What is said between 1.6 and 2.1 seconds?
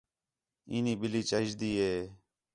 ہِے